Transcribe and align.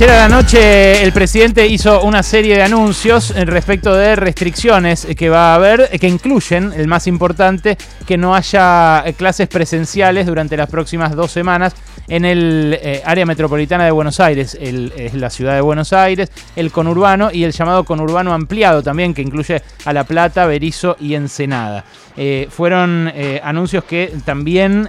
Ayer 0.00 0.16
a 0.16 0.28
la 0.28 0.34
noche 0.34 1.02
el 1.02 1.12
presidente 1.12 1.66
hizo 1.66 2.00
una 2.04 2.22
serie 2.22 2.56
de 2.56 2.62
anuncios 2.62 3.34
respecto 3.36 3.94
de 3.94 4.16
restricciones 4.16 5.06
que 5.14 5.28
va 5.28 5.52
a 5.52 5.56
haber, 5.56 5.90
que 6.00 6.08
incluyen, 6.08 6.72
el 6.74 6.88
más 6.88 7.06
importante, 7.06 7.76
que 8.06 8.16
no 8.16 8.34
haya 8.34 9.04
clases 9.18 9.46
presenciales 9.48 10.24
durante 10.24 10.56
las 10.56 10.70
próximas 10.70 11.14
dos 11.14 11.30
semanas 11.30 11.74
en 12.08 12.24
el 12.24 12.78
eh, 12.82 13.02
área 13.04 13.24
metropolitana 13.24 13.84
de 13.84 13.90
Buenos 13.92 14.20
Aires, 14.20 14.58
es 14.60 15.14
la 15.14 15.30
ciudad 15.30 15.54
de 15.54 15.60
Buenos 15.60 15.92
Aires, 15.92 16.30
el 16.56 16.72
conurbano 16.72 17.30
y 17.32 17.44
el 17.44 17.52
llamado 17.52 17.84
conurbano 17.84 18.32
ampliado 18.32 18.82
también, 18.82 19.14
que 19.14 19.22
incluye 19.22 19.62
a 19.84 19.92
La 19.92 20.04
Plata, 20.04 20.46
Berizo 20.46 20.96
y 20.98 21.14
Ensenada. 21.14 21.84
Eh, 22.16 22.48
fueron 22.50 23.10
eh, 23.14 23.40
anuncios 23.44 23.84
que 23.84 24.12
también 24.24 24.88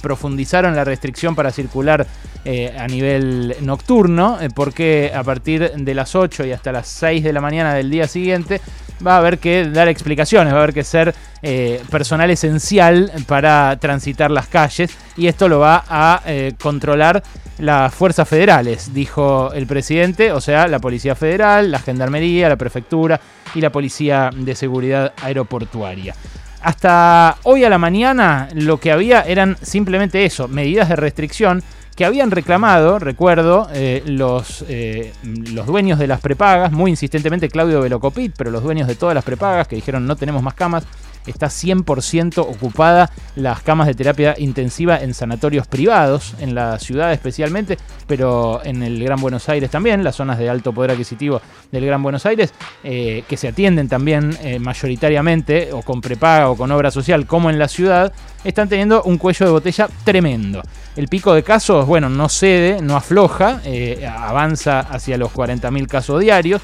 profundizaron 0.00 0.76
la 0.76 0.84
restricción 0.84 1.34
para 1.34 1.50
circular 1.50 2.06
a 2.44 2.86
nivel 2.88 3.56
nocturno, 3.60 4.38
porque 4.50 5.12
a 5.14 5.22
partir 5.22 5.72
de 5.72 5.94
las 5.94 6.14
8 6.14 6.46
y 6.46 6.52
hasta 6.52 6.72
las 6.72 6.88
6 6.88 7.24
de 7.24 7.32
la 7.32 7.40
mañana 7.40 7.74
del 7.74 7.90
día 7.90 8.08
siguiente 8.08 8.60
va 9.04 9.14
a 9.14 9.18
haber 9.18 9.38
que 9.38 9.68
dar 9.68 9.88
explicaciones, 9.88 10.52
va 10.52 10.58
a 10.58 10.62
haber 10.62 10.74
que 10.74 10.84
ser 10.84 11.14
eh, 11.42 11.82
personal 11.90 12.30
esencial 12.30 13.10
para 13.26 13.76
transitar 13.80 14.30
las 14.30 14.46
calles 14.46 14.96
y 15.16 15.26
esto 15.26 15.48
lo 15.48 15.58
va 15.58 15.84
a 15.88 16.22
eh, 16.26 16.52
controlar 16.60 17.22
las 17.58 17.94
fuerzas 17.94 18.28
federales, 18.28 18.94
dijo 18.94 19.52
el 19.52 19.66
presidente, 19.66 20.32
o 20.32 20.40
sea, 20.40 20.66
la 20.68 20.78
Policía 20.78 21.14
Federal, 21.14 21.70
la 21.70 21.78
Gendarmería, 21.78 22.48
la 22.48 22.56
Prefectura 22.56 23.20
y 23.54 23.60
la 23.60 23.70
Policía 23.70 24.30
de 24.34 24.54
Seguridad 24.54 25.12
Aeroportuaria. 25.22 26.14
Hasta 26.62 27.36
hoy 27.42 27.64
a 27.64 27.68
la 27.68 27.78
mañana 27.78 28.48
lo 28.54 28.78
que 28.78 28.92
había 28.92 29.22
eran 29.22 29.56
simplemente 29.60 30.24
eso, 30.24 30.46
medidas 30.48 30.88
de 30.88 30.96
restricción 30.96 31.62
que 31.94 32.04
habían 32.04 32.30
reclamado, 32.30 32.98
recuerdo, 32.98 33.68
eh, 33.72 34.02
los, 34.06 34.64
eh, 34.68 35.12
los 35.22 35.66
dueños 35.66 35.98
de 35.98 36.06
las 36.06 36.20
prepagas, 36.20 36.72
muy 36.72 36.90
insistentemente 36.90 37.48
Claudio 37.48 37.80
Velocopit, 37.80 38.34
pero 38.36 38.50
los 38.50 38.62
dueños 38.62 38.88
de 38.88 38.94
todas 38.94 39.14
las 39.14 39.24
prepagas 39.24 39.68
que 39.68 39.76
dijeron 39.76 40.06
no 40.06 40.16
tenemos 40.16 40.42
más 40.42 40.54
camas, 40.54 40.84
está 41.26 41.46
100% 41.46 42.38
ocupada 42.38 43.10
las 43.36 43.62
camas 43.62 43.86
de 43.86 43.94
terapia 43.94 44.34
intensiva 44.38 44.98
en 45.00 45.14
sanatorios 45.14 45.66
privados, 45.66 46.34
en 46.40 46.54
la 46.54 46.78
ciudad 46.78 47.12
especialmente, 47.12 47.78
pero 48.06 48.60
en 48.64 48.82
el 48.82 49.02
Gran 49.02 49.20
Buenos 49.20 49.48
Aires 49.48 49.70
también, 49.70 50.04
las 50.04 50.16
zonas 50.16 50.38
de 50.38 50.48
alto 50.48 50.72
poder 50.72 50.92
adquisitivo 50.92 51.40
del 51.70 51.86
Gran 51.86 52.02
Buenos 52.02 52.26
Aires, 52.26 52.52
eh, 52.84 53.24
que 53.28 53.36
se 53.36 53.48
atienden 53.48 53.88
también 53.88 54.36
mayoritariamente 54.60 55.72
o 55.72 55.82
con 55.82 56.00
prepaga 56.00 56.50
o 56.50 56.56
con 56.56 56.70
obra 56.70 56.90
social 56.90 57.26
como 57.26 57.50
en 57.50 57.58
la 57.58 57.68
ciudad, 57.68 58.12
están 58.44 58.68
teniendo 58.68 59.02
un 59.04 59.18
cuello 59.18 59.46
de 59.46 59.52
botella 59.52 59.88
tremendo. 60.04 60.62
El 60.96 61.08
pico 61.08 61.32
de 61.34 61.42
casos, 61.42 61.86
bueno, 61.86 62.08
no 62.08 62.28
cede, 62.28 62.82
no 62.82 62.96
afloja, 62.96 63.60
eh, 63.64 64.06
avanza 64.06 64.80
hacia 64.80 65.16
los 65.16 65.32
40.000 65.32 65.86
casos 65.86 66.20
diarios. 66.20 66.60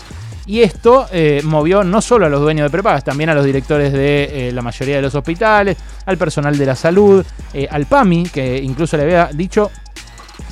Y 0.48 0.62
esto 0.62 1.06
eh, 1.12 1.40
movió 1.44 1.84
no 1.84 2.00
solo 2.00 2.26
a 2.26 2.28
los 2.28 2.40
dueños 2.40 2.64
de 2.64 2.70
prepagas, 2.70 3.04
también 3.04 3.30
a 3.30 3.34
los 3.34 3.44
directores 3.44 3.92
de 3.92 4.48
eh, 4.48 4.52
la 4.52 4.62
mayoría 4.62 4.96
de 4.96 5.02
los 5.02 5.14
hospitales, 5.14 5.76
al 6.06 6.18
personal 6.18 6.58
de 6.58 6.66
la 6.66 6.74
salud, 6.74 7.24
al 7.70 7.86
PAMI, 7.86 8.24
que 8.24 8.56
incluso 8.56 8.96
le 8.96 9.04
había 9.04 9.26
dicho 9.32 9.70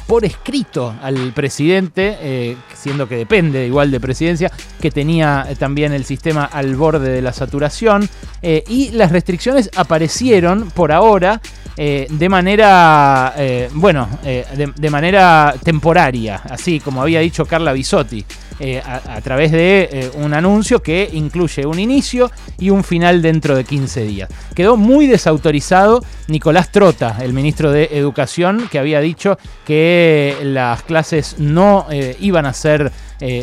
por 0.06 0.24
escrito 0.24 0.94
al 1.02 1.32
presidente, 1.32 2.56
siendo 2.74 3.08
que 3.08 3.16
depende 3.16 3.66
igual 3.66 3.90
de 3.90 3.98
presidencia, 3.98 4.52
que 4.80 4.90
tenía 4.90 5.48
también 5.58 5.92
el 5.92 6.04
sistema 6.04 6.44
al 6.44 6.76
borde 6.76 7.10
de 7.10 7.22
la 7.22 7.32
saturación. 7.32 8.08
y 8.42 8.90
las 8.92 9.10
restricciones 9.10 9.70
aparecieron 9.74 10.70
por 10.70 10.92
ahora 10.92 11.40
eh, 11.78 12.06
de 12.08 12.28
manera, 12.30 13.34
eh, 13.36 13.68
bueno, 13.74 14.08
eh, 14.24 14.46
de, 14.74 14.90
manera 14.90 15.54
temporaria, 15.62 16.40
así 16.48 16.80
como 16.80 17.02
había 17.02 17.20
dicho 17.20 17.44
Carla 17.44 17.74
Bisotti, 17.74 18.24
a, 18.84 19.20
través 19.20 19.52
de 19.52 20.10
un 20.14 20.32
anuncio 20.34 20.82
que 20.82 21.08
incluye 21.12 21.66
un 21.66 21.78
inicio 21.78 22.30
y 22.58 22.70
un 22.70 22.84
final 22.84 23.22
dentro 23.22 23.56
de 23.56 23.64
15 23.64 24.04
días. 24.04 24.30
Quedó 24.54 24.76
muy 24.76 25.06
desautorizado 25.06 26.02
Nicolás 26.28 26.72
Trota, 26.72 27.18
el 27.20 27.32
ministro 27.32 27.70
de 27.70 27.90
Educación, 27.92 28.68
que 28.70 28.78
había 28.78 29.00
dicho 29.00 29.38
que 29.64 30.36
las 30.42 30.82
clases 30.82 31.36
no 31.38 31.86
iban 32.20 32.46
a 32.46 32.52
ser 32.52 32.92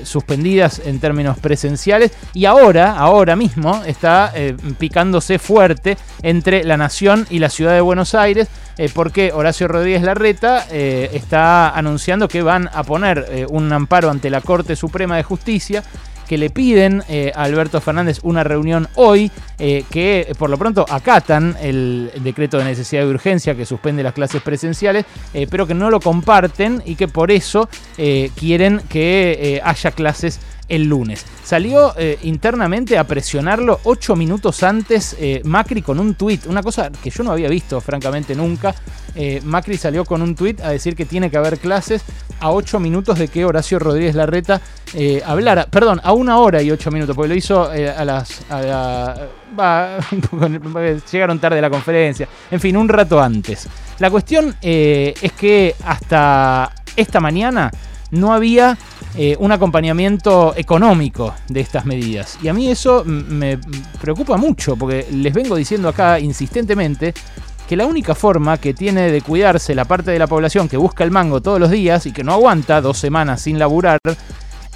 suspendidas 0.03 0.81
en 0.85 0.99
términos 0.99 1.37
presenciales 1.39 2.11
y 2.33 2.45
ahora, 2.45 2.97
ahora 2.97 3.35
mismo, 3.35 3.83
está 3.85 4.33
picándose 4.77 5.39
fuerte 5.39 5.97
entre 6.21 6.63
la 6.63 6.77
Nación 6.77 7.27
y 7.29 7.39
la 7.39 7.49
Ciudad 7.49 7.73
de 7.73 7.81
Buenos 7.81 8.15
Aires 8.15 8.49
eh, 8.77 8.89
porque 8.93 9.31
Horacio 9.31 9.67
Rodríguez 9.67 10.01
Larreta 10.01 10.65
eh, 10.71 11.11
está 11.13 11.69
anunciando 11.69 12.27
que 12.27 12.41
van 12.41 12.69
a 12.73 12.83
poner 12.83 13.27
eh, 13.29 13.45
un 13.47 13.71
amparo 13.71 14.09
ante 14.09 14.31
la 14.31 14.41
Corte 14.41 14.75
Suprema 14.75 15.02
de 15.07 15.23
Justicia 15.23 15.83
que 16.27 16.37
le 16.37 16.49
piden 16.49 17.03
a 17.35 17.43
Alberto 17.43 17.81
Fernández 17.81 18.19
una 18.23 18.43
reunión 18.43 18.87
hoy, 18.95 19.29
que 19.57 20.33
por 20.39 20.49
lo 20.49 20.57
pronto 20.57 20.85
acatan 20.89 21.55
el 21.61 22.11
decreto 22.23 22.57
de 22.57 22.63
necesidad 22.63 23.03
de 23.03 23.09
urgencia 23.09 23.55
que 23.55 23.65
suspende 23.65 24.03
las 24.03 24.13
clases 24.13 24.41
presenciales, 24.41 25.05
pero 25.49 25.67
que 25.67 25.73
no 25.73 25.89
lo 25.89 25.99
comparten 25.99 26.81
y 26.85 26.95
que 26.95 27.09
por 27.09 27.29
eso 27.29 27.67
quieren 28.35 28.81
que 28.87 29.61
haya 29.63 29.91
clases 29.91 30.39
el 30.67 30.85
lunes. 30.85 31.25
Salió 31.43 31.93
eh, 31.97 32.19
internamente 32.23 32.97
a 32.97 33.05
presionarlo 33.05 33.79
ocho 33.83 34.15
minutos 34.15 34.63
antes 34.63 35.15
eh, 35.19 35.41
Macri 35.43 35.81
con 35.81 35.99
un 35.99 36.15
tuit, 36.15 36.45
una 36.45 36.63
cosa 36.63 36.91
que 36.91 37.09
yo 37.09 37.23
no 37.23 37.31
había 37.31 37.49
visto 37.49 37.81
francamente 37.81 38.35
nunca. 38.35 38.73
Eh, 39.15 39.41
Macri 39.43 39.77
salió 39.77 40.05
con 40.05 40.21
un 40.21 40.35
tuit 40.35 40.61
a 40.61 40.69
decir 40.69 40.95
que 40.95 41.05
tiene 41.05 41.29
que 41.29 41.37
haber 41.37 41.59
clases 41.59 42.03
a 42.39 42.51
ocho 42.51 42.79
minutos 42.79 43.19
de 43.19 43.27
que 43.27 43.45
Horacio 43.45 43.79
Rodríguez 43.79 44.15
Larreta 44.15 44.61
hablara, 45.25 45.65
perdón, 45.65 45.99
a 46.03 46.13
una 46.13 46.37
hora 46.37 46.61
y 46.61 46.69
ocho 46.69 46.91
minutos, 46.91 47.15
porque 47.15 47.29
lo 47.29 47.35
hizo 47.35 47.63
a 47.63 48.05
las... 48.05 48.41
llegaron 51.11 51.39
tarde 51.39 51.59
a 51.59 51.61
la 51.61 51.69
conferencia, 51.69 52.27
en 52.51 52.59
fin, 52.59 52.77
un 52.77 52.89
rato 52.89 53.21
antes. 53.21 53.67
La 53.99 54.11
cuestión 54.11 54.55
es 54.61 55.31
que 55.33 55.75
hasta 55.83 56.71
esta 56.95 57.19
mañana 57.19 57.71
no 58.11 58.33
había 58.33 58.77
eh, 59.15 59.35
un 59.39 59.51
acompañamiento 59.51 60.53
económico 60.55 61.35
de 61.47 61.59
estas 61.59 61.85
medidas. 61.85 62.39
Y 62.41 62.47
a 62.47 62.53
mí 62.53 62.69
eso 62.69 63.03
me 63.05 63.59
preocupa 64.01 64.37
mucho, 64.37 64.75
porque 64.75 65.05
les 65.11 65.33
vengo 65.33 65.55
diciendo 65.55 65.89
acá 65.89 66.19
insistentemente 66.19 67.13
que 67.67 67.75
la 67.75 67.85
única 67.85 68.15
forma 68.15 68.57
que 68.57 68.73
tiene 68.73 69.11
de 69.11 69.21
cuidarse 69.21 69.75
la 69.75 69.85
parte 69.85 70.11
de 70.11 70.19
la 70.19 70.27
población 70.27 70.67
que 70.67 70.77
busca 70.77 71.03
el 71.03 71.11
mango 71.11 71.41
todos 71.41 71.59
los 71.59 71.69
días 71.69 72.05
y 72.07 72.11
que 72.11 72.23
no 72.23 72.33
aguanta 72.33 72.81
dos 72.81 72.97
semanas 72.97 73.41
sin 73.41 73.59
laburar, 73.59 73.99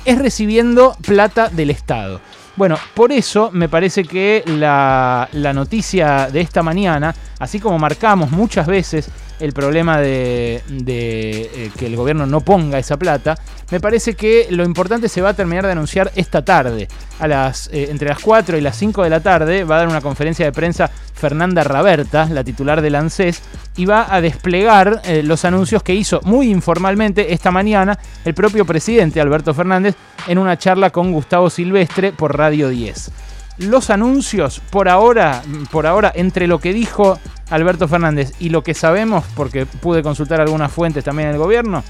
es 0.06 0.18
recibiendo 0.20 0.96
plata 1.06 1.50
del 1.50 1.72
Estado. 1.72 2.22
Bueno, 2.56 2.78
por 2.94 3.12
eso 3.12 3.50
me 3.52 3.70
parece 3.70 4.04
que 4.04 4.44
la, 4.46 5.30
la 5.32 5.54
noticia 5.54 6.30
de 6.32 6.42
esta 6.42 6.64
mañana, 6.64 7.14
así 7.40 7.60
como 7.60 7.78
marcamos 7.78 8.32
muchas 8.32 8.68
veces 8.68 9.10
el 9.40 9.54
problema 9.54 10.00
de, 10.00 10.64
eh, 10.68 11.72
que 11.78 11.86
el 11.86 11.96
gobierno 11.96 12.26
no 12.26 12.42
ponga 12.42 12.80
esa 12.80 12.98
plata, 12.98 13.38
me 13.72 13.80
parece 13.80 14.16
que 14.16 14.48
lo 14.50 14.64
importante 14.64 15.10
se 15.10 15.22
va 15.22 15.30
a 15.30 15.34
terminar 15.34 15.66
de 15.66 15.74
anunciar 15.74 16.12
esta 16.16 16.44
tarde. 16.44 16.88
A 17.20 17.28
las, 17.28 17.70
eh, 17.74 17.88
entre 17.90 18.10
las 18.10 18.20
4 18.20 18.58
y 18.58 18.62
las 18.62 18.76
5 18.78 19.04
de 19.04 19.10
la 19.10 19.20
tarde 19.20 19.64
va 19.64 19.76
a 19.76 19.80
dar 19.80 19.88
una 19.88 20.02
conferencia 20.02 20.46
de 20.46 20.52
prensa 20.52 20.90
Fernanda 21.14 21.64
Raberta, 21.64 22.28
la 22.32 22.44
titular 22.44 22.82
del 22.82 22.96
ANSES, 22.96 23.42
y 23.76 23.86
va 23.86 24.14
a 24.14 24.22
desplegar 24.22 25.02
eh, 25.04 25.24
los 25.24 25.46
anuncios 25.46 25.84
que 25.84 25.96
hizo 25.96 26.22
muy 26.24 26.50
informalmente 26.50 27.34
esta 27.34 27.52
mañana 27.52 27.98
el 28.26 28.34
propio 28.34 28.66
presidente 28.66 29.22
Alberto 29.22 29.54
Fernández 29.54 29.96
en 30.28 30.38
una 30.38 30.58
charla 30.58 30.90
con 30.90 31.12
Gustavo 31.12 31.50
Silvestre 31.50 32.12
por 32.12 32.38
Radio 32.38 32.70
10 32.70 33.12
los 33.58 33.90
anuncios 33.90 34.62
por 34.70 34.90
ahora, 34.90 35.42
por 35.72 35.88
ahora, 35.88 36.12
entre 36.16 36.48
lo 36.48 36.60
que 36.60 36.74
dijo 36.74 37.20
Alberto 37.50 37.88
Fernández 37.88 38.34
y 38.40 38.50
lo 38.50 38.64
que 38.64 38.74
sabemos, 38.74 39.26
porque 39.36 39.66
pude 39.66 40.04
consultar 40.04 40.42
algunas 40.42 40.72
fuentes 40.72 41.04
también 41.04 41.30
en 41.30 41.36
el 41.36 41.42
gobierno, 41.42 41.84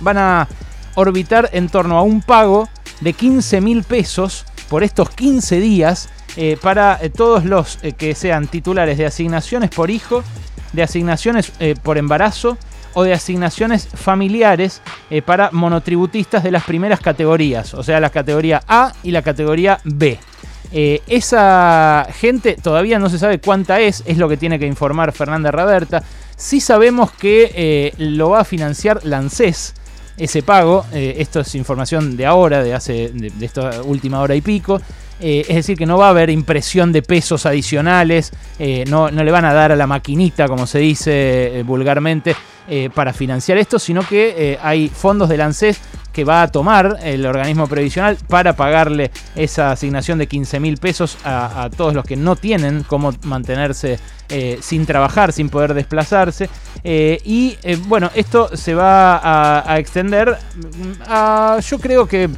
van 0.00 0.18
a 0.18 0.48
orbitar 0.94 1.50
en 1.52 1.68
torno 1.68 1.98
a 1.98 2.02
un 2.02 2.20
pago 2.20 2.68
de 3.00 3.12
15 3.12 3.60
mil 3.60 3.82
pesos 3.82 4.44
por 4.68 4.82
estos 4.82 5.10
15 5.10 5.60
días 5.60 6.08
eh, 6.36 6.56
para 6.60 6.98
eh, 7.00 7.10
todos 7.10 7.44
los 7.44 7.78
eh, 7.82 7.92
que 7.92 8.14
sean 8.14 8.46
titulares 8.46 8.96
de 8.96 9.06
asignaciones 9.06 9.70
por 9.70 9.90
hijo, 9.90 10.22
de 10.72 10.82
asignaciones 10.82 11.52
por 11.82 11.98
embarazo 11.98 12.56
o 12.94 13.02
de 13.02 13.12
asignaciones 13.12 13.86
familiares 13.86 14.80
para 15.26 15.50
monotributistas 15.52 16.42
de 16.42 16.50
las 16.50 16.64
primeras 16.64 17.00
categorías, 17.00 17.74
o 17.74 17.82
sea, 17.82 18.00
la 18.00 18.08
categoría 18.08 18.62
A 18.66 18.94
y 19.02 19.10
la 19.10 19.20
categoría 19.20 19.80
B. 19.84 20.18
Eh, 20.72 21.02
esa 21.06 22.06
gente 22.14 22.56
todavía 22.60 22.98
no 22.98 23.10
se 23.10 23.18
sabe 23.18 23.38
cuánta 23.40 23.80
es, 23.80 24.02
es 24.06 24.16
lo 24.16 24.28
que 24.28 24.38
tiene 24.38 24.58
que 24.58 24.66
informar 24.66 25.12
Fernanda 25.12 25.50
Raberta. 25.50 26.02
Sí 26.36 26.60
sabemos 26.60 27.12
que 27.12 27.52
eh, 27.54 27.94
lo 27.98 28.30
va 28.30 28.40
a 28.40 28.44
financiar 28.44 29.04
Lancés, 29.04 29.74
ese 30.16 30.42
pago. 30.42 30.86
Eh, 30.92 31.16
esto 31.18 31.40
es 31.40 31.54
información 31.54 32.16
de 32.16 32.24
ahora, 32.24 32.62
de 32.62 32.74
hace 32.74 33.10
de, 33.10 33.44
esta 33.44 33.82
última 33.82 34.20
hora 34.20 34.34
y 34.34 34.40
pico. 34.40 34.80
es 35.20 35.54
decir, 35.54 35.76
que 35.78 35.86
no 35.86 35.98
va 35.98 36.06
a 36.06 36.10
haber 36.10 36.30
impresión 36.30 36.90
de 36.90 37.02
pesos 37.02 37.46
adicionales, 37.46 38.32
no, 38.88 39.08
no, 39.10 39.22
le 39.22 39.30
van 39.30 39.44
a 39.44 39.52
dar 39.52 39.70
a 39.70 39.76
la 39.76 39.86
maquinita, 39.86 40.48
como 40.48 40.66
se 40.66 40.80
dice 40.80 41.62
vulgarmente, 41.64 42.34
para 42.92 43.12
financiar 43.12 43.56
esto, 43.58 43.78
sino 43.78 44.02
que 44.02 44.58
hay 44.60 44.88
fondos 44.88 45.28
de 45.28 45.40
ANSES 45.40 45.80
que 46.12 46.24
va 46.24 46.42
a 46.42 46.48
tomar 46.48 46.98
el 47.02 47.24
organismo 47.26 47.66
previsional 47.66 48.18
para 48.28 48.54
pagarle 48.54 49.10
esa 49.34 49.72
asignación 49.72 50.18
de 50.18 50.26
15 50.26 50.60
mil 50.60 50.78
pesos 50.78 51.16
a, 51.24 51.70
todos 51.76 51.94
los 51.94 52.04
que 52.04 52.16
no 52.16 52.36
tienen 52.36 52.84
cómo 52.84 53.12
mantenerse 53.24 53.98
eh, 54.28 54.58
sin 54.60 54.86
trabajar, 54.86 55.32
sin 55.32 55.48
poder 55.48 55.74
desplazarse. 55.74 56.48
Eh, 56.84 57.20
y 57.24 57.56
eh, 57.62 57.78
bueno, 57.86 58.10
esto 58.14 58.56
se 58.56 58.74
va 58.74 59.20
a, 59.70 59.78
extender 59.78 60.36
a, 61.06 61.58
yo 61.64 61.78
creo 61.78 62.06
que 62.06 62.28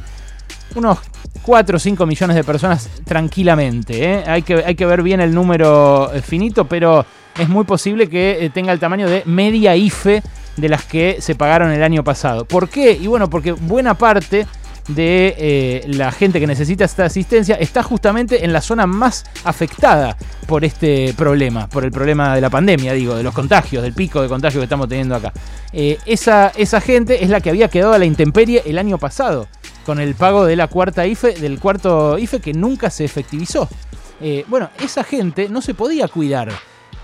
unos 0.75 0.99
4 1.41 1.77
o 1.77 1.79
5 1.79 2.05
millones 2.05 2.35
de 2.35 2.43
personas 2.43 2.89
tranquilamente. 3.05 4.23
Hay, 4.25 4.41
que, 4.41 4.55
hay 4.55 4.75
que 4.75 4.85
ver 4.85 5.03
bien 5.03 5.21
el 5.21 5.33
número 5.33 6.11
finito, 6.23 6.65
pero 6.65 7.05
es 7.37 7.49
muy 7.49 7.65
posible 7.65 8.09
que 8.09 8.49
tenga 8.53 8.71
el 8.71 8.79
tamaño 8.79 9.09
de 9.09 9.23
media 9.25 9.75
IFE 9.75 10.23
de 10.57 10.69
las 10.69 10.83
que 10.85 11.17
se 11.19 11.35
pagaron 11.35 11.71
el 11.71 11.83
año 11.83 12.03
pasado. 12.03 12.45
¿Por 12.45 12.69
qué? 12.69 12.91
Y 12.93 13.07
bueno, 13.07 13.29
porque 13.29 13.51
buena 13.51 13.95
parte 13.95 14.47
de 14.87 15.35
eh, 15.37 15.83
la 15.87 16.11
gente 16.11 16.39
que 16.39 16.47
necesita 16.47 16.85
esta 16.85 17.05
asistencia 17.05 17.55
está 17.55 17.81
justamente 17.81 18.45
en 18.45 18.53
la 18.53 18.61
zona 18.61 18.85
más 18.85 19.25
afectada 19.43 20.15
por 20.45 20.63
este 20.63 21.13
problema, 21.17 21.67
por 21.67 21.83
el 21.83 21.91
problema 21.91 22.35
de 22.35 22.41
la 22.41 22.49
pandemia, 22.49 22.93
digo, 22.93 23.15
de 23.15 23.23
los 23.23 23.33
contagios, 23.33 23.81
del 23.83 23.93
pico 23.93 24.21
de 24.21 24.27
contagio 24.27 24.59
que 24.59 24.65
estamos 24.65 24.87
teniendo 24.87 25.15
acá. 25.15 25.33
Eh, 25.73 25.97
esa, 26.05 26.51
esa 26.55 26.81
gente 26.81 27.23
es 27.23 27.29
la 27.29 27.41
que 27.41 27.49
había 27.49 27.67
quedado 27.67 27.93
a 27.93 27.97
la 27.97 28.05
intemperie 28.05 28.61
el 28.65 28.77
año 28.77 28.97
pasado, 28.97 29.47
con 29.85 29.99
el 29.99 30.15
pago 30.15 30.45
de 30.45 30.55
la 30.55 30.67
cuarta 30.67 31.05
IFE, 31.07 31.33
del 31.33 31.59
cuarto 31.59 32.17
IFE 32.17 32.39
que 32.39 32.53
nunca 32.53 32.89
se 32.89 33.05
efectivizó. 33.05 33.67
Eh, 34.21 34.45
bueno, 34.47 34.69
esa 34.79 35.03
gente 35.03 35.49
no 35.49 35.61
se 35.61 35.73
podía 35.73 36.07
cuidar 36.07 36.49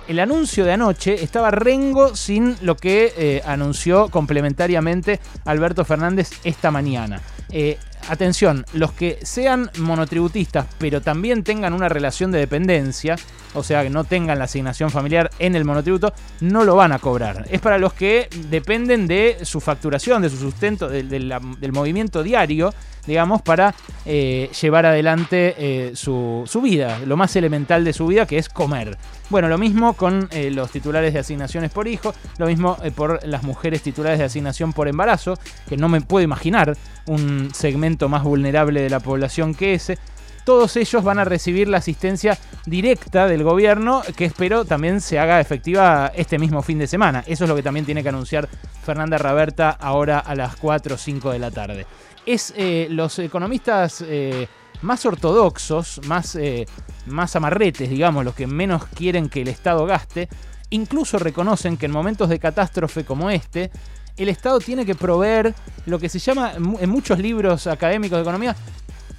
el 0.08 0.20
anuncio 0.20 0.66
de 0.66 0.74
anoche 0.74 1.24
estaba 1.24 1.52
rengo 1.52 2.16
sin 2.16 2.56
lo 2.62 2.76
que 2.76 3.14
eh, 3.18 3.42
anunció 3.46 4.10
complementariamente 4.10 5.20
Alberto 5.46 5.86
Fernández 5.86 6.32
esta 6.44 6.72
mañana. 6.72 7.22
Eh, 7.50 7.78
atención, 8.10 8.66
los 8.74 8.92
que 8.92 9.20
sean 9.24 9.70
monotributistas 9.78 10.66
pero 10.78 11.02
también 11.02 11.44
tengan 11.44 11.74
una 11.74 11.90
relación 11.90 12.32
de 12.32 12.40
dependencia, 12.40 13.16
o 13.54 13.64
sea 13.64 13.84
que 13.84 13.90
no 13.90 14.04
tengan 14.04 14.40
la 14.40 14.46
asignación 14.46 14.90
familiar 14.90 15.30
en 15.40 15.56
el 15.56 15.66
monotributo, 15.66 16.14
no 16.40 16.64
lo 16.64 16.76
van 16.76 16.92
a 16.92 17.00
cobrar. 17.00 17.46
Es 17.50 17.62
para 17.62 17.78
los 17.78 17.94
que 17.94 18.30
dependen 18.50 19.08
de 19.08 19.40
su 19.44 19.60
facturación, 19.60 20.22
de 20.22 20.30
su 20.30 20.38
sustento, 20.38 20.90
del 20.90 21.72
movimiento 21.72 22.24
diario 22.24 22.74
digamos, 23.06 23.42
para 23.42 23.74
eh, 24.06 24.50
llevar 24.60 24.86
adelante 24.86 25.56
eh, 25.58 25.92
su, 25.96 26.46
vida, 26.62 27.00
lo 27.06 27.18
más 27.18 27.36
elemental 27.36 27.84
de 27.84 27.94
su 27.94 28.08
vida, 28.08 28.26
que 28.26 28.38
es 28.38 28.50
comer. 28.50 28.98
Bueno, 29.30 29.48
lo 29.48 29.58
mismo 29.58 29.94
con 29.94 30.28
eh, 30.32 30.52
los 30.52 30.72
titulares 30.72 31.14
de 31.14 31.20
asignaciones 31.20 31.72
por 31.72 31.88
hijo, 31.88 32.14
lo 32.38 32.48
mismo 32.48 32.78
por 32.96 33.26
las 33.26 33.44
mujeres 33.44 33.82
titulares 33.82 34.20
de 34.20 34.26
asignación 34.26 34.74
por 34.74 34.88
embarazo, 34.88 35.38
que 35.68 35.78
no 35.78 35.90
me 35.90 36.02
puedo 36.02 36.24
imaginar 36.24 36.78
un 37.08 37.50
segmento 37.54 37.91
más 38.10 38.24
vulnerable 38.24 38.82
de 38.82 38.90
la 38.90 39.00
población 39.00 39.54
que 39.54 39.74
ese 39.74 39.98
todos 40.44 40.76
ellos 40.76 41.04
van 41.04 41.20
a 41.20 41.24
recibir 41.24 41.68
la 41.68 41.78
asistencia 41.78 42.36
directa 42.66 43.28
del 43.28 43.44
gobierno, 43.44 44.02
que 44.16 44.26
espero 44.26 44.66
también 44.66 45.00
se 45.00 45.20
haga 45.20 45.40
efectiva 45.40 46.12
este 46.16 46.40
mismo 46.40 46.64
fin 46.64 46.80
de 46.80 46.88
semana. 46.88 47.24
Eso 47.28 47.44
es 47.44 47.50
lo 47.50 47.56
que 47.56 47.62
también 47.62 47.86
tiene 47.86 48.02
que 48.02 48.10
anunciar 48.10 48.50
Fernanda 48.84 49.20
Raberta 49.20 49.70
ahora 49.70 50.18
a 50.18 50.34
las 50.34 50.56
4 50.56 50.96
o 50.96 50.98
5 50.98 51.32
de 51.32 51.40
la 51.40 51.52
tarde 51.52 51.86
es 52.26 52.54
eh, 52.56 52.88
los 52.90 53.20
economistas 53.20 54.04
eh, 54.08 54.48
más 54.82 55.06
ortodoxos, 55.06 56.02
más, 56.08 56.36
eh, 56.36 56.66
más 57.08 57.36
amarretes, 57.36 57.90
digamos, 57.90 58.26
los 58.26 58.36
que 58.36 58.48
menos 58.48 58.86
quieren 58.86 59.30
que 59.30 59.42
el 59.42 59.48
Estado 59.48 59.86
gaste, 59.86 60.30
incluso 60.70 61.20
reconocen 61.20 61.78
que 61.78 61.86
en 61.86 61.92
momentos 61.92 62.30
de 62.30 62.40
catástrofe 62.40 63.04
como 63.04 63.30
este, 63.30 63.72
el 64.18 64.30
Estado 64.30 64.60
tiene 64.60 64.86
que 64.86 64.96
proveer 64.96 65.54
lo 65.86 66.00
que 66.00 66.10
se 66.10 66.20
llama 66.20 66.54
en 66.56 66.90
muchos 66.90 67.20
libros 67.20 67.68
académicos 67.68 68.18
de 68.18 68.22
economía 68.22 68.56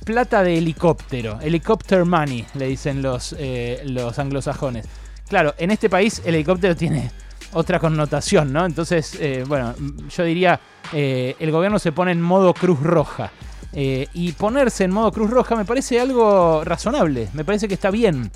plata 0.05 0.43
de 0.43 0.59
helicóptero, 0.59 1.39
helicopter 1.41 2.05
money, 2.05 2.45
le 2.55 2.67
dicen 2.67 3.03
los, 3.03 3.37
los 3.85 4.19
anglosajones. 4.19 4.87
Claro, 5.29 5.55
en 5.59 5.71
este 5.71 5.89
país 5.89 6.21
el 6.25 6.35
helicóptero 6.35 6.75
tiene 6.75 7.11
otra 7.53 7.79
connotación, 7.79 8.53
¿no? 8.53 8.65
Entonces, 8.65 9.17
eh, 9.21 9.45
bueno, 9.47 9.75
yo 10.15 10.25
diría, 10.25 10.61
eh, 10.93 11.37
el 11.39 11.51
gobierno 11.51 11.79
se 11.79 11.93
pone 11.93 12.13
en 12.13 12.21
modo 12.21 12.55
Cruz 12.55 12.81
Roja. 12.81 13.31
Eh, 13.75 14.09
y 14.13 14.33
ponerse 14.33 14.85
en 14.85 14.91
modo 14.91 15.11
Cruz 15.13 15.31
Roja 15.31 15.57
me 15.57 15.65
parece 15.65 15.99
algo 15.99 16.63
razonable, 16.63 17.31
me 17.33 17.43
parece 17.43 17.69
que 17.69 17.75
está 17.75 17.91
bien. 17.91 18.31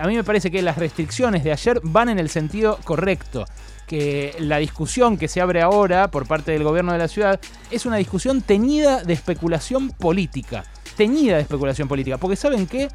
a 0.00 0.06
mí 0.06 0.16
me 0.16 0.24
parece 0.24 0.50
que 0.50 0.62
las 0.62 0.78
restricciones 0.78 1.44
de 1.44 1.52
ayer 1.52 1.80
van 1.82 2.08
en 2.08 2.18
el 2.18 2.30
sentido 2.30 2.78
correcto. 2.84 3.44
Que 3.88 4.36
la 4.38 4.58
discusión 4.58 5.16
que 5.16 5.26
se 5.26 5.40
abre 5.40 5.62
ahora 5.62 6.10
por 6.10 6.28
parte 6.28 6.52
del 6.52 6.62
gobierno 6.62 6.92
de 6.92 6.98
la 6.98 7.08
ciudad 7.08 7.40
es 7.70 7.86
una 7.86 7.96
discusión 7.96 8.42
teñida 8.42 9.02
de 9.02 9.14
especulación 9.14 9.90
política. 9.90 10.64
Teñida 10.96 11.36
de 11.36 11.42
especulación 11.42 11.88
política. 11.88 12.18
Porque 12.18 12.36
¿saben 12.36 12.66
qué? 12.66 12.88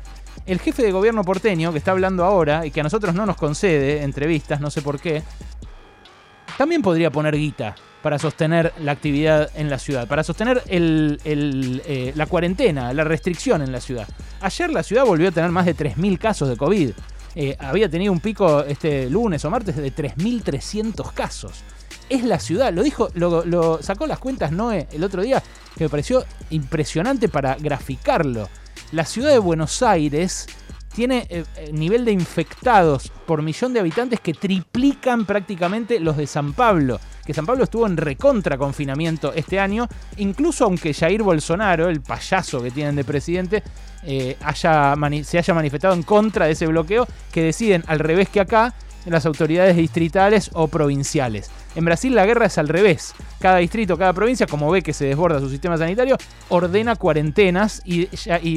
El 0.45 0.59
jefe 0.59 0.83
de 0.83 0.91
gobierno 0.91 1.23
porteño, 1.23 1.71
que 1.71 1.79
está 1.79 1.91
hablando 1.91 2.23
ahora 2.23 2.65
y 2.65 2.71
que 2.71 2.81
a 2.81 2.83
nosotros 2.83 3.15
no 3.15 3.25
nos 3.25 3.37
concede 3.37 4.03
entrevistas, 4.03 4.61
no 4.61 4.69
sé 4.69 4.81
por 4.81 4.99
qué, 4.99 5.23
también 6.57 6.81
podría 6.81 7.11
poner 7.11 7.35
guita 7.35 7.75
para 8.03 8.19
sostener 8.19 8.73
la 8.79 8.91
actividad 8.91 9.49
en 9.55 9.69
la 9.69 9.79
ciudad, 9.79 10.07
para 10.07 10.23
sostener 10.23 10.61
eh, 10.67 12.13
la 12.15 12.25
cuarentena, 12.25 12.93
la 12.93 13.05
restricción 13.05 13.61
en 13.61 13.71
la 13.71 13.79
ciudad. 13.79 14.07
Ayer 14.41 14.69
la 14.69 14.83
ciudad 14.83 15.05
volvió 15.05 15.29
a 15.29 15.31
tener 15.31 15.49
más 15.51 15.65
de 15.65 15.75
3.000 15.75 16.17
casos 16.19 16.49
de 16.49 16.57
COVID. 16.57 16.91
Eh, 17.35 17.55
había 17.59 17.89
tenido 17.89 18.11
un 18.11 18.19
pico 18.19 18.63
este 18.63 19.09
lunes 19.09 19.43
o 19.45 19.49
martes 19.49 19.75
de 19.75 19.93
3.300 19.93 21.13
casos. 21.13 21.63
Es 22.09 22.23
la 22.23 22.39
ciudad, 22.39 22.73
lo 22.73 22.83
dijo, 22.83 23.09
lo 23.15 23.81
sacó 23.81 24.05
las 24.05 24.19
cuentas 24.19 24.51
Noé 24.51 24.87
el 24.91 25.03
otro 25.03 25.21
día, 25.23 25.41
que 25.77 25.85
me 25.85 25.89
pareció 25.89 26.25
impresionante 26.49 27.29
para 27.29 27.55
graficarlo. 27.55 28.49
La 28.91 29.05
ciudad 29.05 29.31
de 29.31 29.39
Buenos 29.39 29.81
Aires 29.81 30.47
tiene 30.93 31.25
eh, 31.29 31.43
eh, 31.55 31.71
nivel 31.73 32.05
de 32.05 32.11
infectados 32.11 33.11
por 33.25 33.41
millón 33.41 33.73
de 33.73 33.79
habitantes 33.79 34.19
que 34.19 34.33
triplican 34.33 35.25
prácticamente 35.25 35.99
los 35.99 36.17
de 36.17 36.27
San 36.27 36.53
Pablo. 36.53 36.99
Que 37.25 37.33
San 37.33 37.45
Pablo 37.45 37.63
estuvo 37.63 37.87
en 37.87 37.97
recontra 37.97 38.57
confinamiento 38.57 39.33
este 39.33 39.59
año, 39.59 39.87
incluso 40.17 40.65
aunque 40.65 40.93
Jair 40.93 41.23
Bolsonaro, 41.23 41.89
el 41.89 42.01
payaso 42.01 42.61
que 42.61 42.71
tienen 42.71 42.95
de 42.95 43.03
presidente, 43.03 43.63
eh, 44.03 44.35
haya 44.41 44.95
se 45.23 45.37
haya 45.37 45.53
manifestado 45.53 45.93
en 45.93 46.03
contra 46.03 46.45
de 46.45 46.51
ese 46.51 46.67
bloqueo, 46.67 47.07
que 47.31 47.43
deciden 47.43 47.83
al 47.87 47.99
revés 47.99 48.29
que 48.29 48.41
acá 48.41 48.73
las 49.05 49.25
autoridades 49.25 49.75
distritales 49.75 50.49
o 50.53 50.67
provinciales. 50.67 51.49
En 51.75 51.85
Brasil 51.85 52.13
la 52.13 52.25
guerra 52.25 52.45
es 52.45 52.57
al 52.57 52.67
revés. 52.67 53.13
Cada 53.39 53.57
distrito, 53.57 53.97
cada 53.97 54.13
provincia, 54.13 54.47
como 54.47 54.69
ve 54.69 54.81
que 54.81 54.93
se 54.93 55.05
desborda 55.05 55.39
su 55.39 55.49
sistema 55.49 55.77
sanitario, 55.77 56.17
ordena 56.49 56.95
cuarentenas 56.95 57.81
y, 57.85 58.07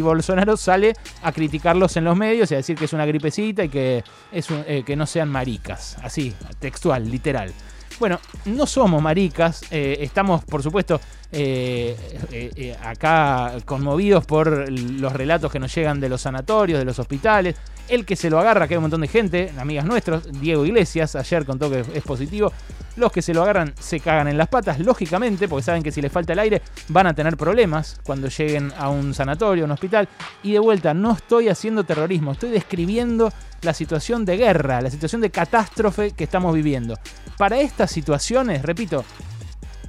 Bolsonaro 0.01 0.57
sale 0.57 0.95
a 1.23 1.33
criticarlos 1.33 1.97
en 1.97 2.05
los 2.05 2.17
medios 2.17 2.51
y 2.51 2.55
a 2.55 2.59
decir 2.59 2.77
que 2.77 2.85
es 2.85 2.93
una 2.93 3.07
gripecita 3.07 3.65
y 3.65 3.69
que, 3.69 4.05
es 4.31 4.47
eh, 4.51 4.83
que 4.87 4.97
no 4.97 5.07
sean 5.07 5.29
maricas. 5.29 5.97
Así, 6.03 6.35
textual, 6.61 7.11
literal. 7.11 7.53
Bueno, 7.99 8.21
no 8.45 8.67
somos 8.67 9.01
maricas, 9.01 9.63
eh, 9.71 9.99
estamos 10.01 10.45
por 10.45 10.63
supuesto 10.63 11.01
eh, 11.33 11.97
eh, 12.31 12.77
acá 12.83 13.55
conmovidos 13.65 14.27
por 14.27 14.71
los 14.71 15.13
relatos 15.13 15.51
que 15.51 15.59
nos 15.59 15.75
llegan 15.75 15.99
de 15.99 16.11
los 16.11 16.21
sanatorios, 16.21 16.79
de 16.79 16.85
los 16.85 16.99
hospitales. 16.99 17.57
El 17.89 18.05
que 18.05 18.17
se 18.17 18.29
lo 18.29 18.39
agarra, 18.39 18.69
que 18.69 18.75
hay 18.75 18.79
un 18.79 18.83
montón 18.83 19.01
de 19.01 19.09
gente, 19.09 19.53
amigas 19.59 19.87
nuestros, 19.87 20.41
Diego 20.41 20.67
Iglesias, 20.67 21.17
ayer 21.17 21.47
contó 21.47 21.71
que 21.71 21.85
es 21.95 22.03
positivo. 22.03 22.53
Los 22.97 23.13
que 23.13 23.23
se 23.23 23.33
lo 23.33 23.43
agarran 23.43 23.73
se 23.79 24.01
cagan 24.01 24.29
en 24.29 24.37
las 24.37 24.49
patas, 24.49 24.79
lógicamente, 24.81 25.49
porque 25.49 25.63
saben 25.63 25.83
que 25.83 25.93
si 25.93 26.03
les 26.03 26.11
falta 26.11 26.33
el 26.33 26.39
aire 26.39 26.63
van 26.89 27.07
a 27.07 27.15
tener 27.15 27.37
problemas 27.37 27.99
cuando 28.05 28.29
lleguen 28.29 28.73
a 28.77 28.89
un 28.89 29.15
sanatorio, 29.15 29.65
un 29.65 29.71
hospital. 29.71 30.09
Y 30.43 30.53
de 30.53 30.59
vuelta, 30.59 30.93
no 30.95 31.13
estoy 31.13 31.49
haciendo 31.49 31.85
terrorismo, 31.85 32.33
estoy 32.33 32.51
describiendo 32.51 33.33
la 33.63 33.73
situación 33.73 34.25
de 34.25 34.37
guerra, 34.37 34.81
la 34.81 34.91
situación 34.91 35.21
de 35.21 35.31
catástrofe 35.31 36.11
que 36.13 36.25
estamos 36.25 36.55
viviendo. 36.55 36.99
Para 37.39 37.59
estas 37.61 37.91
situaciones, 37.91 38.63
repito, 38.63 39.05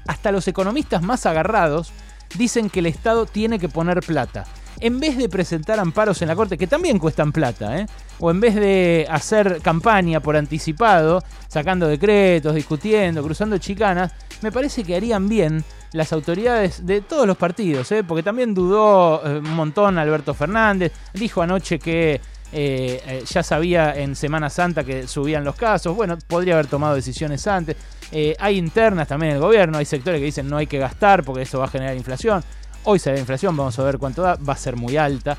hasta 0.08 0.32
los 0.32 0.48
economistas 0.48 1.02
más 1.02 1.26
agarrados 1.26 1.92
dicen 2.36 2.70
que 2.70 2.80
el 2.80 2.88
Estado 2.88 3.26
tiene 3.26 3.60
que 3.60 3.70
poner 3.70 4.02
plata. 4.02 4.46
En 4.80 5.00
vez 5.00 5.18
de 5.18 5.28
presentar 5.28 5.80
amparos 5.80 6.22
en 6.22 6.28
la 6.28 6.36
Corte, 6.36 6.58
que 6.58 6.68
también 6.68 7.00
cuestan 7.00 7.32
plata, 7.32 7.80
¿eh? 7.80 7.88
o 8.20 8.30
en 8.30 8.40
vez 8.40 8.54
de 8.54 9.08
hacer 9.10 9.60
campaña 9.64 10.20
por 10.20 10.36
anticipado, 10.36 11.24
sacando 11.48 11.88
decretos, 11.88 12.54
discutiendo, 12.54 13.24
cruzando 13.24 13.58
chicanas, 13.58 14.12
me 14.42 14.52
parece 14.52 14.84
que 14.84 14.96
harían 14.96 15.28
bien 15.28 15.64
las 15.94 16.14
autoridades 16.14 16.86
de 16.86 17.02
todos 17.02 17.26
los 17.26 17.38
partidos, 17.38 17.92
¿eh? 17.92 18.04
porque 18.04 18.22
también 18.22 18.54
dudó 18.54 19.26
eh, 19.26 19.40
un 19.40 19.56
montón 19.56 19.98
Alberto 19.98 20.34
Fernández, 20.36 20.92
dijo 21.14 21.42
anoche 21.42 21.80
que 21.80 22.22
eh, 22.52 23.02
eh, 23.06 23.24
ya 23.30 23.44
sabía 23.44 23.94
en 23.96 24.16
Semana 24.16 24.50
Santa 24.50 24.84
que 24.84 25.08
subían 25.08 25.44
los 25.44 25.56
casos, 25.56 25.96
bueno, 25.96 26.18
podría 26.28 26.54
haber 26.54 26.68
tomado 26.68 26.96
decisiones 26.96 27.46
antes. 27.48 27.76
Eh, 28.12 28.36
hay 28.40 28.58
internas 28.58 29.08
también 29.08 29.32
en 29.32 29.36
el 29.36 29.42
gobierno, 29.42 29.78
hay 29.78 29.86
sectores 29.86 30.20
que 30.20 30.26
dicen 30.26 30.50
no 30.50 30.58
hay 30.58 30.68
que 30.68 30.78
gastar 30.78 31.24
porque 31.24 31.44
eso 31.44 31.60
va 31.60 31.66
a 31.66 31.70
generar 31.70 31.96
inflación. 31.96 32.44
Hoy 32.84 33.00
se 33.00 33.18
inflación, 33.18 33.58
vamos 33.58 33.78
a 33.80 33.84
ver 33.84 33.98
cuánto 33.98 34.22
da, 34.22 34.36
va 34.36 34.54
a 34.54 34.58
ser 34.58 34.78
muy 34.78 34.96
alta. 34.96 35.38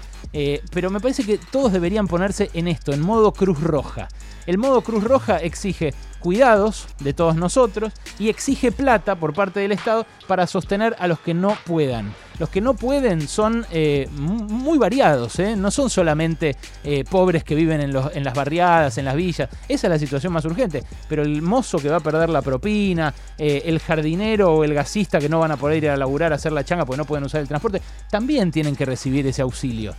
pero 0.73 0.91
me 0.91 1.01
parece 1.01 1.25
que 1.25 1.39
todos 1.39 1.73
deberían 1.73 2.07
ponerse 2.07 2.51
en 2.53 2.69
esto, 2.69 2.93
en 2.93 3.01
modo 3.01 3.33
Cruz 3.33 3.59
Roja. 3.61 4.09
El 4.45 4.59
modo 4.59 4.83
Cruz 4.83 5.03
Roja 5.05 5.39
exige 5.39 5.95
cuidados 6.19 6.87
de 7.01 7.13
todos 7.13 7.37
nosotros 7.37 7.93
y 8.19 8.29
exige 8.29 8.73
plata 8.73 9.17
por 9.17 9.35
parte 9.35 9.61
del 9.61 9.73
Estado 9.73 10.07
para 10.27 10.47
sostener 10.47 10.97
a 10.99 11.07
los 11.07 11.21
que 11.21 11.35
no 11.35 11.57
puedan. 11.65 12.15
Los 12.39 12.51
que 12.51 12.61
no 12.61 12.75
pueden 12.75 13.27
son 13.27 13.67
eh, 13.73 14.09
muy 14.13 14.79
variados, 14.79 15.39
¿eh? 15.41 15.57
no 15.57 15.73
son 15.73 15.91
solamente 15.91 16.57
eh, 16.85 17.05
pobres 17.05 17.43
que 17.43 17.57
viven 17.57 17.81
en, 17.81 17.93
los, 17.93 18.15
en, 18.15 18.23
las 18.23 18.35
barriadas, 18.35 18.97
en 18.99 19.07
las 19.07 19.17
villas. 19.17 19.49
Esa 19.69 19.87
es 19.89 19.91
la 19.91 19.99
situación 19.99 20.33
más 20.33 20.45
urgente. 20.45 20.85
Pero 21.09 21.23
el 21.23 21.43
mozo 21.43 21.79
que 21.79 21.89
va 21.89 21.97
a 21.97 22.01
perder 22.01 22.29
la 22.29 22.43
propina, 22.43 23.13
el 23.37 23.81
jardinero 23.81 24.55
o 24.55 24.65
el 24.65 24.73
gasista 24.73 25.19
que 25.19 25.29
no 25.29 25.41
van 25.41 25.53
a 25.53 25.57
poder 25.57 25.83
ir 25.83 25.91
a 25.91 25.97
laburar 25.97 26.33
a 26.33 26.37
hacer 26.37 26.53
la 26.53 26.65
changa 26.65 26.85
porque 26.85 26.99
no 26.99 27.05
pueden 27.05 27.25
usar 27.25 27.41
el 27.41 27.49
transporte, 27.49 27.83
también 28.09 28.53
tienen 28.53 28.77
que 28.77 28.85
recibir 28.85 29.27
ese 29.27 29.43
auxilio. 29.43 29.95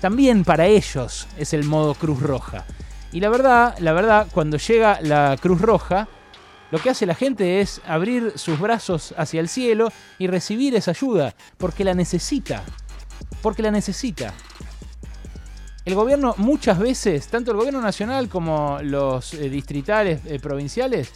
También 0.00 0.44
para 0.44 0.66
ellos 0.66 1.26
es 1.38 1.54
el 1.54 1.64
modo 1.64 1.94
Cruz 1.94 2.20
Roja. 2.20 2.64
Y 3.14 3.20
la 3.20 3.28
verdad, 3.28 3.78
la 3.78 3.92
verdad, 3.92 4.26
cuando 4.34 4.56
llega 4.56 4.98
la 5.00 5.38
Cruz 5.40 5.60
Roja, 5.60 6.08
lo 6.72 6.80
que 6.80 6.90
hace 6.90 7.06
la 7.06 7.14
gente 7.14 7.60
es 7.60 7.80
abrir 7.86 8.32
sus 8.34 8.58
brazos 8.58 9.14
hacia 9.16 9.38
el 9.38 9.48
cielo 9.48 9.92
y 10.18 10.26
recibir 10.26 10.74
esa 10.74 10.90
ayuda, 10.90 11.32
porque 11.56 11.84
la 11.84 11.94
necesita. 11.94 12.64
Porque 13.40 13.62
la 13.62 13.70
necesita. 13.70 14.34
El 15.84 15.94
gobierno 15.94 16.34
muchas 16.38 16.76
veces, 16.80 17.28
tanto 17.28 17.52
el 17.52 17.56
gobierno 17.56 17.80
nacional 17.80 18.28
como 18.28 18.80
los 18.82 19.32
eh, 19.34 19.48
distritales, 19.48 20.20
eh, 20.26 20.40
provinciales, 20.40 21.12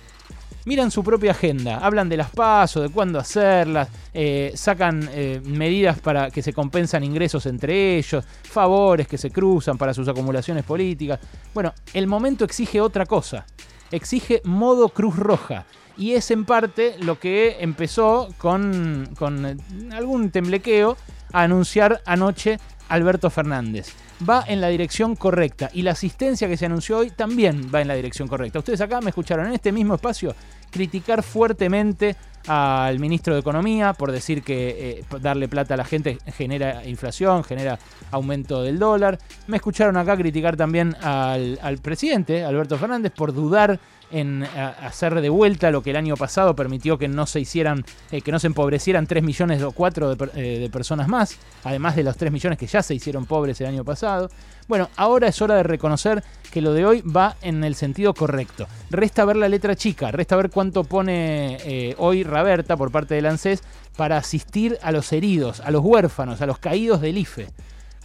miran 0.68 0.90
su 0.90 1.02
propia 1.02 1.30
agenda, 1.30 1.78
hablan 1.78 2.10
de 2.10 2.18
las 2.18 2.28
pasos, 2.28 2.82
de 2.82 2.88
cuándo 2.90 3.18
hacerlas, 3.18 3.88
eh, 4.12 4.52
sacan 4.54 5.08
eh, 5.10 5.40
medidas 5.42 5.98
para 5.98 6.30
que 6.30 6.42
se 6.42 6.52
compensan 6.52 7.02
ingresos 7.02 7.46
entre 7.46 7.96
ellos, 7.96 8.22
favores 8.42 9.08
que 9.08 9.16
se 9.16 9.30
cruzan 9.30 9.78
para 9.78 9.94
sus 9.94 10.06
acumulaciones 10.06 10.64
políticas. 10.64 11.20
Bueno, 11.54 11.72
el 11.94 12.06
momento 12.06 12.44
exige 12.44 12.82
otra 12.82 13.06
cosa, 13.06 13.46
exige 13.90 14.42
modo 14.44 14.90
Cruz 14.90 15.16
Roja. 15.16 15.64
Y 15.96 16.12
es 16.12 16.30
en 16.30 16.44
parte 16.44 16.96
lo 17.00 17.18
que 17.18 17.56
empezó 17.60 18.28
con, 18.36 19.08
eh, 19.18 19.56
algún 19.90 20.30
temblequeo 20.30 20.98
a 21.32 21.42
anunciar 21.42 22.02
anoche 22.04 22.58
Alberto 22.90 23.30
Fernández 23.30 23.94
va 24.28 24.44
en 24.46 24.60
la 24.60 24.68
dirección 24.68 25.16
correcta 25.16 25.70
y 25.72 25.82
la 25.82 25.92
asistencia 25.92 26.48
que 26.48 26.56
se 26.56 26.66
anunció 26.66 26.98
hoy 26.98 27.10
también 27.10 27.70
va 27.74 27.80
en 27.80 27.88
la 27.88 27.94
dirección 27.94 28.28
correcta. 28.28 28.58
Ustedes 28.58 28.80
acá 28.80 29.00
me 29.00 29.10
escucharon 29.10 29.46
en 29.46 29.54
este 29.54 29.72
mismo 29.72 29.94
espacio 29.94 30.34
criticar 30.70 31.22
fuertemente 31.22 32.16
al 32.46 32.98
ministro 32.98 33.34
de 33.34 33.40
Economía 33.40 33.92
por 33.92 34.10
decir 34.10 34.42
que 34.42 35.00
eh, 35.00 35.18
darle 35.20 35.48
plata 35.48 35.74
a 35.74 35.76
la 35.76 35.84
gente 35.84 36.18
genera 36.36 36.84
inflación, 36.86 37.44
genera 37.44 37.78
aumento 38.10 38.62
del 38.62 38.78
dólar. 38.78 39.18
Me 39.46 39.56
escucharon 39.58 39.96
acá 39.96 40.16
criticar 40.16 40.56
también 40.56 40.96
al, 41.02 41.58
al 41.62 41.78
presidente, 41.78 42.44
Alberto 42.44 42.78
Fernández, 42.78 43.12
por 43.12 43.34
dudar 43.34 43.78
en 44.10 44.44
hacer 44.44 45.20
de 45.20 45.28
vuelta 45.28 45.70
lo 45.70 45.82
que 45.82 45.90
el 45.90 45.96
año 45.96 46.16
pasado 46.16 46.54
permitió 46.54 46.98
que 46.98 47.08
no 47.08 47.26
se 47.26 47.40
hicieran, 47.40 47.84
eh, 48.10 48.20
que 48.20 48.32
no 48.32 48.38
se 48.38 48.46
empobrecieran 48.46 49.06
3 49.06 49.22
millones 49.22 49.62
o 49.62 49.72
4 49.72 50.12
eh, 50.34 50.58
de, 50.60 50.70
personas 50.70 51.08
más, 51.08 51.38
además 51.64 51.96
de 51.96 52.04
los 52.04 52.16
3 52.16 52.32
millones 52.32 52.58
que 52.58 52.66
ya 52.66 52.82
se 52.82 52.94
hicieron 52.94 53.26
pobres 53.26 53.60
el 53.60 53.66
año 53.66 53.84
pasado. 53.84 54.30
Bueno, 54.66 54.90
ahora 54.96 55.28
es 55.28 55.40
hora 55.40 55.56
de 55.56 55.62
reconocer 55.62 56.22
que 56.50 56.60
lo 56.60 56.72
de 56.74 56.84
hoy 56.84 57.00
va 57.02 57.36
en 57.42 57.64
el 57.64 57.74
sentido 57.74 58.14
correcto. 58.14 58.66
Resta 58.90 59.24
ver 59.24 59.36
la 59.36 59.48
letra 59.48 59.76
chica, 59.76 60.10
resta 60.10 60.36
ver 60.36 60.50
cuánto 60.50 60.84
pone 60.84 61.58
eh, 61.64 61.94
hoy 61.98 62.22
Raberta 62.22 62.76
por 62.76 62.90
parte 62.90 63.14
del 63.14 63.26
ANSES 63.26 63.62
para 63.96 64.18
asistir 64.18 64.78
a 64.82 64.92
los 64.92 65.12
heridos, 65.12 65.60
a 65.60 65.70
los 65.70 65.82
huérfanos, 65.82 66.40
a 66.40 66.46
los 66.46 66.58
caídos 66.58 67.00
del 67.00 67.18
IFE. 67.18 67.48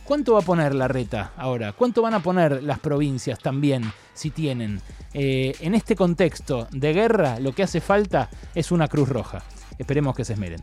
¿Cuánto 0.03 0.33
va 0.33 0.39
a 0.39 0.43
poner 0.43 0.75
la 0.75 0.89
reta 0.89 1.31
ahora? 1.37 1.71
¿Cuánto 1.71 2.01
van 2.01 2.13
a 2.13 2.21
poner 2.21 2.61
las 2.61 2.79
provincias 2.79 3.39
también, 3.39 3.91
si 4.13 4.31
tienen? 4.31 4.81
Eh, 5.13 5.55
en 5.61 5.75
este 5.75 5.95
contexto 5.95 6.67
de 6.71 6.91
guerra, 6.91 7.39
lo 7.39 7.53
que 7.53 7.63
hace 7.63 7.79
falta 7.79 8.29
es 8.53 8.73
una 8.73 8.89
cruz 8.89 9.07
roja. 9.07 9.43
Esperemos 9.77 10.13
que 10.13 10.25
se 10.25 10.33
esmeren. 10.33 10.61